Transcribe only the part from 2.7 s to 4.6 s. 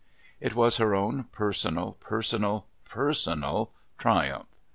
personal triumph.